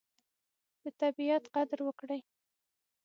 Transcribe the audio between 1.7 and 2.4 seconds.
وکړئ.